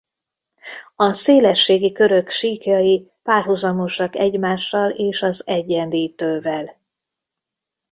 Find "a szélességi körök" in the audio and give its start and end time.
0.95-2.29